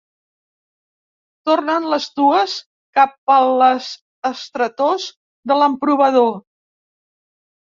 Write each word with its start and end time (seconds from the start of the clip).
Tornen 1.49 1.85
les 1.93 2.07
dues 2.19 2.55
cap 3.01 3.13
a 3.35 3.35
les 3.65 3.91
estretors 4.31 5.07
de 5.53 5.59
l'emprovador. 5.61 6.35